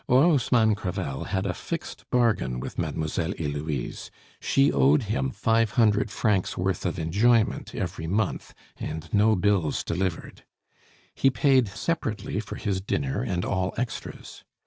[0.09, 6.57] Orosmanes Crevel had a fixed bargain with Mademoiselle Heloise; she owed him five hundred francs
[6.57, 10.43] worth of enjoyment every month, and no "bills delivered."
[11.13, 14.43] He paid separately for his dinner and all extras.